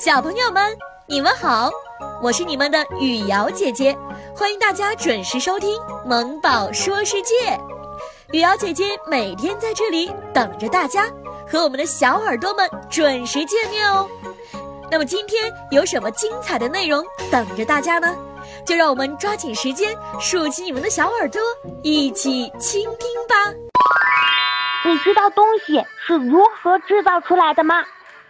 [0.00, 1.70] 小朋友们，你们好，
[2.22, 3.94] 我是你们的雨瑶姐姐，
[4.34, 7.34] 欢迎大家准时收听《萌宝说世界》。
[8.32, 11.06] 雨瑶姐姐每天在这里等着大家，
[11.46, 14.08] 和我们的小耳朵们准时见面哦。
[14.90, 18.16] 那么今天有什么精彩的内容等着大家呢？
[18.64, 21.42] 就让我们抓紧时间，竖起你们的小耳朵，
[21.82, 23.52] 一起倾听吧。
[24.86, 27.84] 你知道东西是如何制造出来的吗？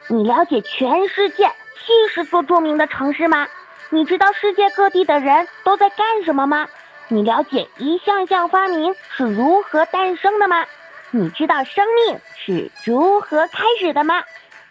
[0.09, 1.49] 你了解全世界
[1.85, 3.47] 七十座著名的城市吗？
[3.89, 6.69] 你知道世界各地的人都在干什么吗？
[7.09, 10.65] 你了解一项项发明是如何诞生的吗？
[11.11, 14.23] 你知道生命是如何开始的吗？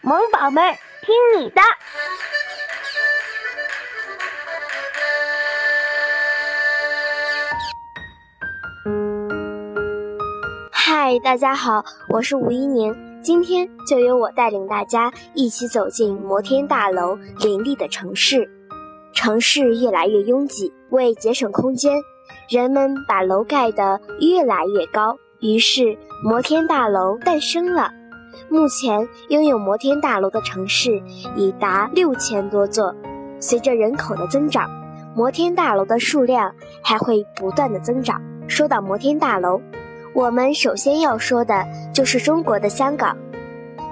[0.02, 1.62] 萌宝们，听你的！
[10.72, 13.09] 嗨，大家好，我是吴一宁。
[13.22, 18.50] 今天就由我带领大家一起走进摩天大楼林立的城市。
[19.14, 22.02] 城市越来越拥挤，为节省空间，
[22.48, 27.90] 人们把楼盖得越来越高，于是摩天大楼诞生了。
[28.48, 31.02] 目前拥有摩天大楼的城市
[31.36, 32.96] 已达六千多座。
[33.42, 34.70] 随着人口的增长，
[35.14, 38.22] 摩天大楼的数量还会不断的增长。
[38.48, 39.62] 说到摩天大楼，
[40.14, 43.18] 我们首先要说的就是中国的香港。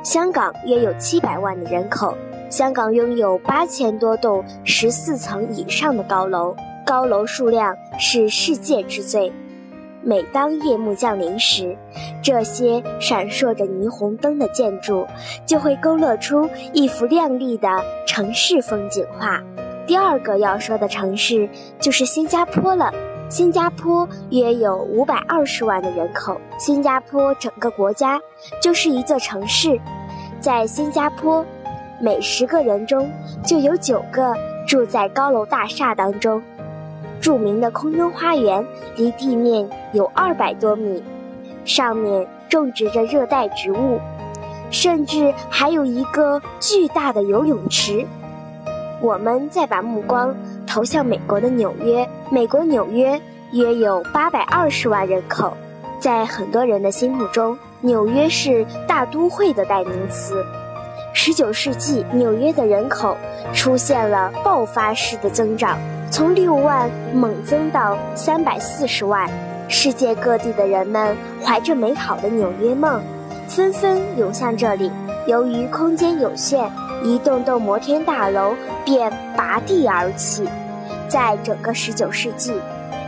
[0.04, 2.16] 香港约有七百万的人口，
[2.50, 9.32] 香港拥有八千多栋十四层以上的高楼，高楼数量是世界之最。
[10.02, 11.76] 每当夜幕降临时，
[12.24, 15.06] 这些闪烁着霓虹灯的建筑
[15.46, 17.68] 就会勾勒出一幅亮丽的
[18.06, 19.44] 城市风景画。
[19.86, 22.94] 第二个要说的城市就是新加坡了。
[23.30, 28.22] 新加坡约有五百二十万的人口，新加坡整个国家
[28.62, 29.78] 就是一座城市。
[30.40, 31.46] 在新加坡，
[32.00, 33.10] 每十个人中
[33.44, 34.34] 就有九个
[34.66, 36.42] 住在高楼大厦当中。
[37.20, 41.04] 著名的空中花园离地面有二百多米，
[41.66, 44.00] 上面种植着热带植物，
[44.72, 48.06] 甚至还有一个巨大的游泳池。
[49.02, 50.34] 我们再把目光
[50.78, 53.20] 投向美国的纽约，美国纽约
[53.52, 55.58] 约有八百二十万人口，
[56.00, 60.46] 在很多人的心目中，纽约是大都会的代名词。
[61.16, 63.18] 十九世纪，纽约的人口
[63.56, 65.80] 出现了爆发式的增长，
[66.12, 69.28] 从六万猛增到三百四十万。
[69.68, 73.02] 世界各地的人们怀着美好的纽约梦，
[73.48, 74.92] 纷纷涌向这里。
[75.26, 76.72] 由于空间有限。
[77.04, 80.44] 一栋栋摩天大楼便拔地而起。
[81.08, 82.54] 在整个19世纪，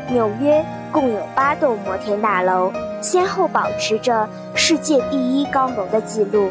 [0.09, 2.71] 纽约共有八栋摩天大楼，
[3.01, 6.49] 先后保持着世界第一高楼的记录。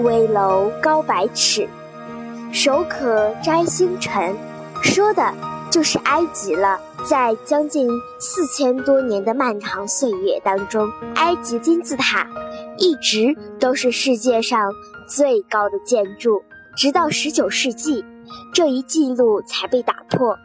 [0.00, 1.68] 危楼高百尺，
[2.52, 4.36] 手可摘星辰，
[4.82, 5.34] 说的
[5.70, 6.78] 就是埃及了。
[7.04, 7.88] 在将近
[8.20, 12.26] 四千多年的漫长岁月当中，埃及金字塔
[12.76, 14.72] 一直都是世界上。
[15.08, 16.42] 最高的建筑，
[16.76, 18.04] 直到十九世纪，
[18.52, 20.36] 这一记录才被打破。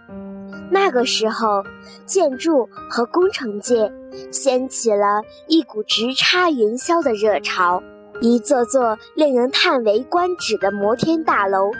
[0.70, 1.64] 那个时候，
[2.06, 3.92] 建筑和工程界
[4.32, 7.82] 掀起了一股直插云霄的热潮，
[8.22, 11.72] 一座座令人叹为观止的摩天大楼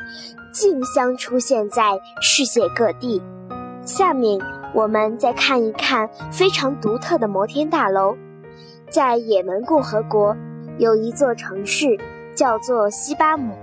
[0.52, 3.22] 竞相出现在世界各地。
[3.86, 4.40] 下面
[4.74, 8.16] 我们再看一看非常独特的摩天大楼，
[8.90, 10.36] 在也门共和国
[10.78, 11.98] 有一座城市。
[12.36, 13.54] 叫做西巴姆，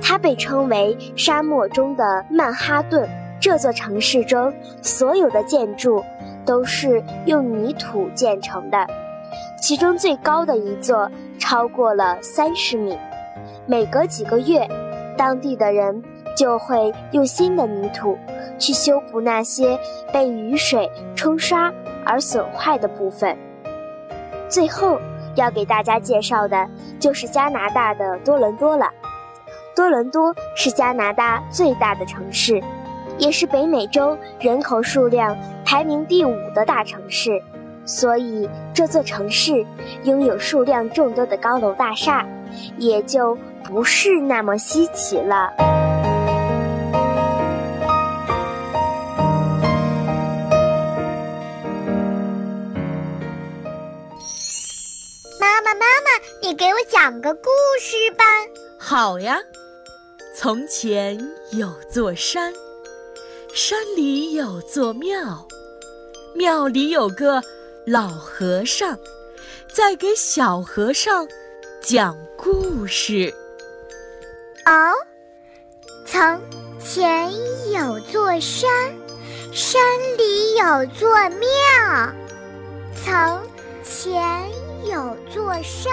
[0.00, 3.08] 它被称为沙漠中的曼哈顿。
[3.40, 4.52] 这座城市中
[4.82, 6.04] 所有的建筑
[6.44, 8.86] 都是用泥土建成的，
[9.62, 12.98] 其中最高的一座超过了三十米。
[13.66, 14.68] 每隔几个月，
[15.16, 16.02] 当地的人
[16.36, 18.18] 就会用新的泥土
[18.58, 19.78] 去修补那些
[20.12, 21.72] 被雨水冲刷
[22.04, 23.36] 而损坏的部分。
[24.48, 24.98] 最后。
[25.36, 26.68] 要给大家介绍的
[26.98, 28.90] 就是加拿大的多伦多了。
[29.80, 32.62] 多伦多是加拿大最大的城市，
[33.16, 35.34] 也是北美洲人口数量
[35.64, 37.42] 排名第五的大城市，
[37.86, 39.64] 所以这座城市
[40.04, 42.26] 拥有数量众多的高楼大厦，
[42.76, 43.34] 也就
[43.64, 45.50] 不是那么稀奇了。
[55.40, 56.10] 妈妈，妈妈
[56.42, 57.48] 你给我讲个故
[57.80, 58.24] 事吧。
[58.78, 59.38] 好呀。
[60.42, 61.18] 从前
[61.50, 62.50] 有座山，
[63.52, 65.46] 山里有座庙，
[66.34, 67.42] 庙里有个
[67.86, 68.98] 老和尚，
[69.70, 71.28] 在给小和尚
[71.82, 73.34] 讲故事。
[74.64, 74.94] 哦，
[76.06, 76.40] 从
[76.82, 77.30] 前
[77.70, 78.70] 有座山，
[79.52, 79.78] 山
[80.16, 82.14] 里有座庙。
[83.04, 83.42] 从
[83.84, 84.50] 前
[84.86, 85.92] 有座山，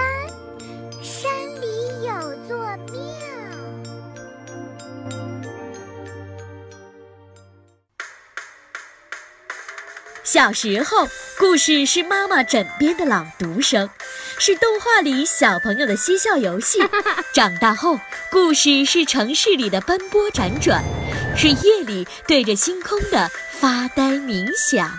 [10.27, 11.07] 小时候，
[11.37, 13.89] 故事是妈妈枕边的朗读声，
[14.37, 16.81] 是动画里小朋友的嬉笑游戏；
[17.33, 17.97] 长大后，
[18.29, 20.83] 故事是城市里的奔波辗转，
[21.37, 24.91] 是夜里对着星空的发呆冥想。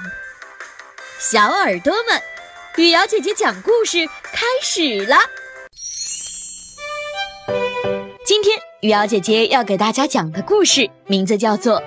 [1.19, 2.23] 小耳朵们，
[2.79, 5.19] 雨瑶姐姐讲故事开始了。
[8.25, 11.79] 今天，雨瑶姐姐要给大家讲的故事名字叫做《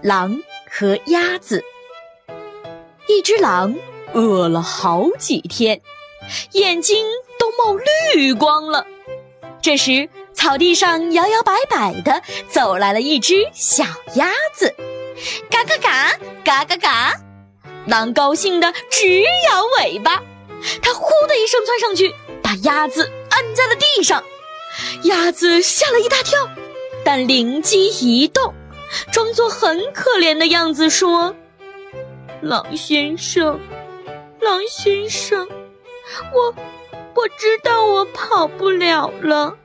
[0.00, 0.38] 狼
[0.70, 1.58] 和鸭子》。
[3.06, 3.74] 一只狼
[4.12, 5.80] 饿了好几天，
[6.52, 7.06] 眼睛
[7.38, 7.78] 都冒
[8.14, 8.86] 绿光了。
[9.60, 13.84] 这时，草地上摇摇摆摆的走来了一只小
[14.14, 14.74] 鸭子，
[15.50, 17.12] 嘎嘎嘎，嘎嘎嘎。
[17.86, 20.22] 狼高兴的直摇尾巴，
[20.82, 24.24] 它呼的一声窜上去，把鸭子按在了地上。
[25.02, 26.48] 鸭子吓了一大跳，
[27.04, 28.54] 但灵机一动，
[29.12, 31.36] 装作很可怜的样子说。
[32.44, 33.58] 狼先生，
[34.42, 35.48] 狼先生，
[36.30, 36.54] 我
[37.14, 39.56] 我知道我跑不了了，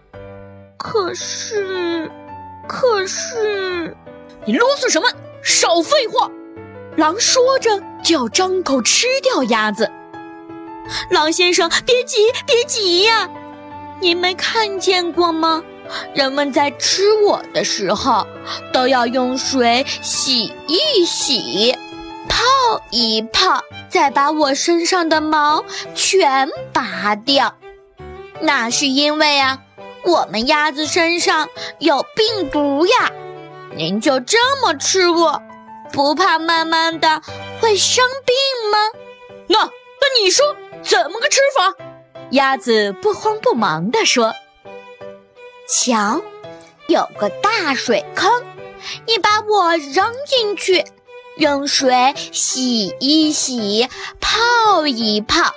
[0.77, 2.09] 可是，
[2.69, 3.93] 可是，
[4.45, 5.09] 你啰嗦什么？
[5.43, 6.31] 少废话！
[6.95, 9.91] 狼说着就要张口吃掉鸭子。
[11.11, 13.29] 狼先生，别急，别急呀！
[13.99, 15.61] 你没看见过吗？
[16.13, 18.25] 人们在吃我的时候，
[18.71, 21.75] 都要用水洗一洗。
[22.29, 27.55] 泡一泡，再把我身上的毛全拔掉。
[28.39, 29.59] 那是因为啊，
[30.05, 31.49] 我们鸭子身上
[31.79, 33.11] 有病毒呀。
[33.75, 35.41] 您就这么吃我，
[35.91, 37.21] 不怕慢慢的
[37.59, 38.35] 会生病
[38.71, 38.77] 吗？
[39.47, 41.75] 那那你说怎么个吃法？
[42.31, 44.33] 鸭子不慌不忙地说
[45.67, 46.21] ：“瞧，
[46.87, 48.31] 有个大水坑，
[49.07, 50.85] 你把我扔进去。”
[51.39, 53.88] 用水洗一洗，
[54.19, 55.53] 泡一泡，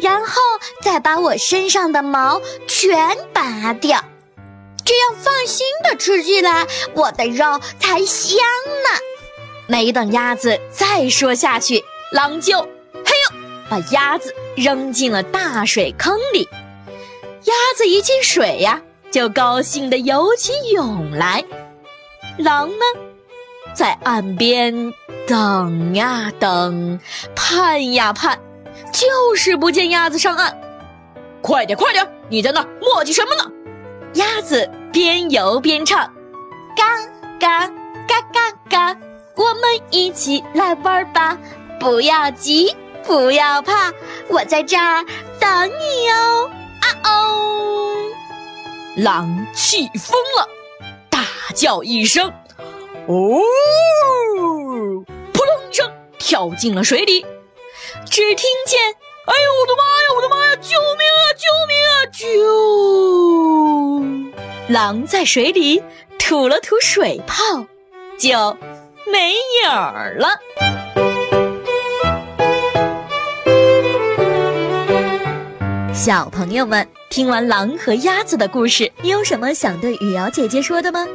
[0.00, 0.40] 然后
[0.82, 4.02] 再把我身上的毛全拔掉，
[4.82, 8.38] 这样放心的吃起来，我的肉才香
[8.82, 8.98] 呢。
[9.66, 12.66] 没等鸭子再说下去，狼就嘿
[13.28, 13.36] 呦，
[13.68, 16.48] 把鸭子扔进了大水坑里。
[17.44, 18.80] 鸭子一进水呀，
[19.10, 21.44] 就高兴的游起泳来。
[22.38, 22.84] 狼呢？
[23.74, 24.94] 在岸边
[25.26, 27.00] 等呀等，
[27.34, 28.38] 盼呀盼，
[28.92, 30.56] 就是不见鸭子上岸。
[31.42, 32.08] 快点，快点！
[32.30, 33.50] 你在那磨叽什么呢？
[34.14, 36.08] 鸭子边游边唱：
[36.76, 36.96] 嘎
[37.40, 37.66] 嘎
[38.06, 38.96] 嘎嘎嘎，
[39.34, 41.36] 我们一起来玩吧！
[41.80, 42.74] 不要急，
[43.04, 43.92] 不要怕，
[44.28, 45.04] 我在这儿
[45.40, 46.50] 等你哦！
[46.80, 47.96] 啊哦！
[48.96, 50.48] 狼气疯了，
[51.10, 51.24] 大
[51.54, 52.32] 叫一声。
[53.06, 53.40] 哦！
[55.32, 57.24] 扑通一声，跳进了水里。
[58.10, 58.80] 只听见
[59.26, 60.06] ：“哎呦，我的妈呀！
[60.16, 60.56] 我的妈呀！
[60.56, 61.24] 救命啊！
[61.36, 62.06] 救命啊！
[64.68, 65.82] 救！”狼在水里
[66.18, 67.66] 吐了吐水泡，
[68.18, 68.56] 就
[69.12, 70.28] 没影儿了。
[75.92, 81.06] 小朋友们，听完狼和鸭子的故事，你有什么想对雨瑶姐姐说的吗？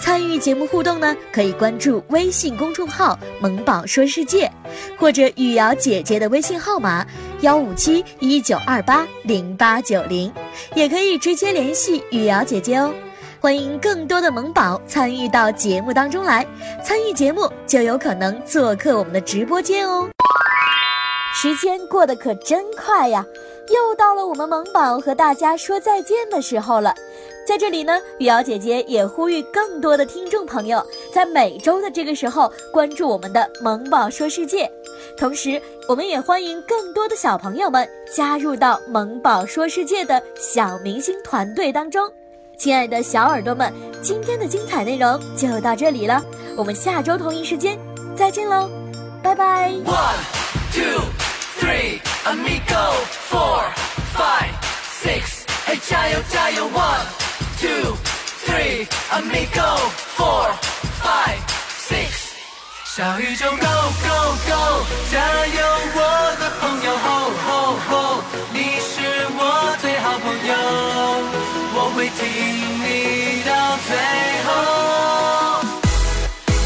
[0.00, 4.50] 参与节目互动呢，可以关注微信公众号“萌宝说世界”，
[4.96, 7.04] 或者雨瑶姐姐的微信号码
[7.40, 10.32] 幺五七一九二八零八九零，
[10.74, 12.94] 也可以直接联系雨瑶姐姐哦。
[13.40, 16.46] 欢迎更多的萌宝参与到节目当中来，
[16.82, 20.08] 参与节目就有可能做客我们的直播间哦。
[21.34, 23.24] 时间过得可真快呀，
[23.68, 26.94] 又到了我们萌宝和大家说再见的时候了。
[27.48, 34.70] 在这里呢，雨瑶姐姐也呼吁更多的听众朋友，在每周的这个时候关注我们的“萌宝说世界”，
[35.16, 42.06] 同时，我们也欢迎更多的小朋友们加入到“萌宝说世界”的小明星团队当中。
[42.58, 46.22] 亲爱的小耳朵们，今天的精彩内容就到这里了，
[46.54, 47.78] 我们下周同一时间
[48.14, 48.68] 再见喽，
[49.22, 49.70] 拜拜。
[49.86, 50.18] One
[50.70, 51.00] two
[51.58, 52.92] three amigo
[53.30, 53.62] four
[54.14, 54.52] five
[55.02, 57.17] six，嘿，加油加油！One。
[58.68, 59.70] Amigo
[60.14, 60.46] four
[61.00, 61.40] five
[61.88, 62.36] six，
[62.84, 65.58] 小宇宙 Go Go Go，加油
[65.94, 65.98] 我
[66.38, 67.06] 的朋友 Ho
[67.46, 67.48] Ho
[67.88, 68.22] Ho，
[68.52, 68.92] 你是
[69.38, 69.40] 我
[69.80, 70.52] 最好朋友，
[71.74, 72.20] 我会听
[72.84, 73.50] 你到
[73.88, 73.90] 最
[74.44, 74.46] 后。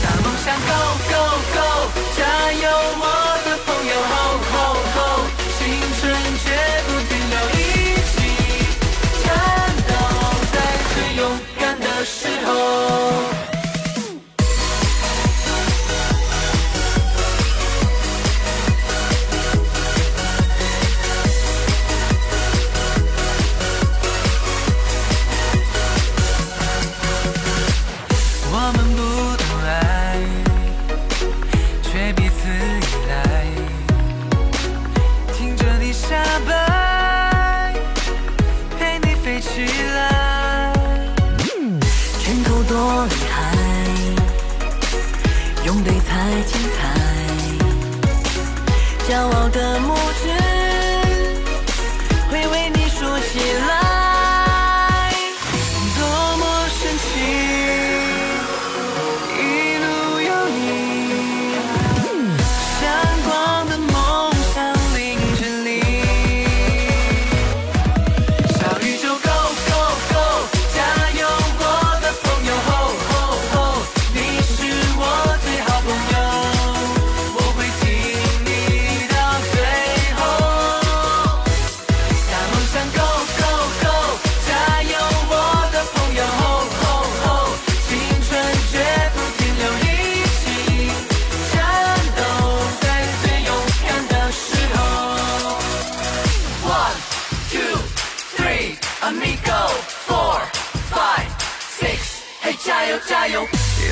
[0.03, 0.71] 大梦想 Go
[1.09, 1.12] Go。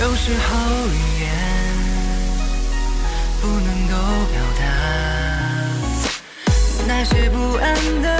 [0.00, 1.28] 有时候语言
[3.42, 3.94] 不能够
[4.32, 4.62] 表达
[6.88, 8.19] 那些不安的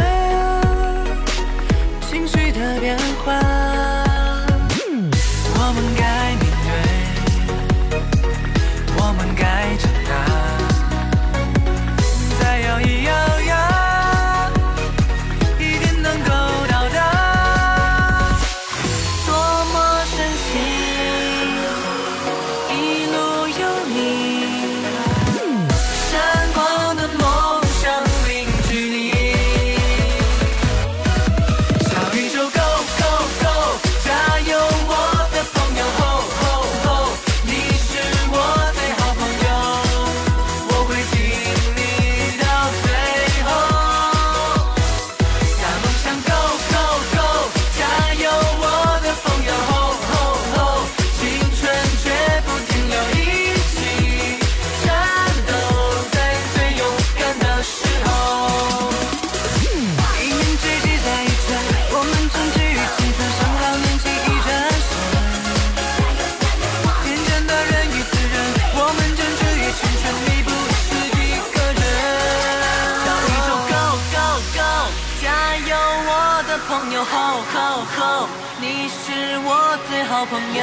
[76.71, 78.29] 朋友，好好好，
[78.61, 80.63] 你是我最好朋友，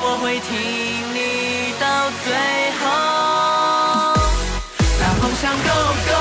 [0.00, 0.54] 我会听
[1.12, 1.84] 你到
[2.22, 2.30] 最
[2.78, 2.82] 后。
[5.00, 5.74] 大梦想 Go
[6.06, 6.13] Go。